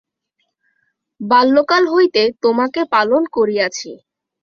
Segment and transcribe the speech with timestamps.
[1.21, 3.89] বাল্যকাল হইতে তােমাকে পালন করিয়াছি।